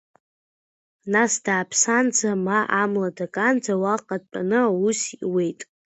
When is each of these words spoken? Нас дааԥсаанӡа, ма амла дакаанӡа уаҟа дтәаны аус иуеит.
Нас 1.13 1.33
дааԥсаанӡа, 1.45 2.31
ма 2.45 2.59
амла 2.81 3.09
дакаанӡа 3.17 3.73
уаҟа 3.81 4.17
дтәаны 4.21 4.59
аус 4.67 4.99
иуеит. 5.23 5.59